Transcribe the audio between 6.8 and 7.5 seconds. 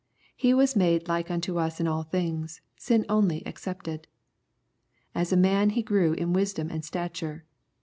stature.